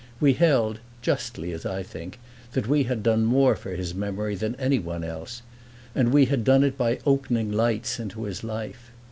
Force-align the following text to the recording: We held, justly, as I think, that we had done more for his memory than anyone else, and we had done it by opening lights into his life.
We 0.19 0.33
held, 0.33 0.79
justly, 1.03 1.51
as 1.51 1.63
I 1.63 1.83
think, 1.83 2.17
that 2.53 2.67
we 2.67 2.85
had 2.85 3.03
done 3.03 3.23
more 3.23 3.55
for 3.55 3.69
his 3.69 3.93
memory 3.93 4.33
than 4.33 4.55
anyone 4.55 5.03
else, 5.03 5.43
and 5.93 6.11
we 6.11 6.25
had 6.25 6.43
done 6.43 6.63
it 6.63 6.75
by 6.75 6.97
opening 7.05 7.51
lights 7.51 7.99
into 7.99 8.23
his 8.23 8.43
life. 8.43 8.91